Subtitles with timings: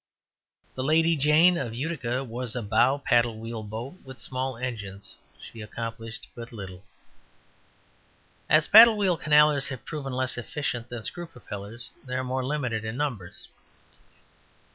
[0.73, 5.15] The Lady Jane, of Utica, was a bow paddle wheel boat with small engines.
[5.39, 6.83] She accomplished but little.
[8.49, 12.83] As paddle wheel canallers have proven less efficient than screw propellers they are more limited
[12.83, 13.47] in numbers.